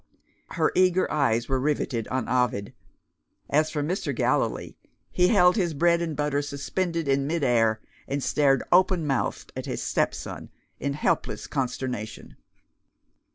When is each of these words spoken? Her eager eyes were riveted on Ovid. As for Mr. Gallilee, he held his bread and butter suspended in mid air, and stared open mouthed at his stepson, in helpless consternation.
Her 0.53 0.71
eager 0.73 1.11
eyes 1.11 1.47
were 1.47 1.59
riveted 1.59 2.07
on 2.07 2.27
Ovid. 2.27 2.73
As 3.51 3.69
for 3.69 3.83
Mr. 3.83 4.15
Gallilee, 4.15 4.75
he 5.11 5.27
held 5.27 5.55
his 5.57 5.75
bread 5.75 6.01
and 6.01 6.15
butter 6.15 6.41
suspended 6.41 7.07
in 7.07 7.27
mid 7.27 7.43
air, 7.43 7.79
and 8.07 8.23
stared 8.23 8.63
open 8.71 9.05
mouthed 9.05 9.53
at 9.55 9.67
his 9.67 9.83
stepson, 9.83 10.49
in 10.79 10.93
helpless 10.93 11.45
consternation. 11.45 12.35